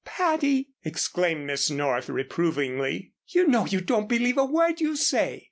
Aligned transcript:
"Patty!" 0.03 0.69
exclaimed 0.83 1.45
Miss 1.45 1.69
North, 1.69 2.09
reprovingly. 2.09 3.13
"You 3.27 3.45
know 3.45 3.67
you 3.67 3.81
don't 3.81 4.09
believe 4.09 4.39
a 4.39 4.45
word 4.45 4.81
you 4.81 4.95
say. 4.95 5.39